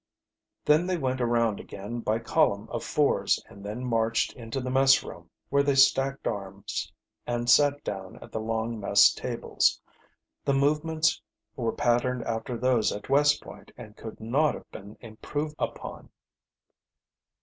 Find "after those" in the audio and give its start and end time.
12.23-12.91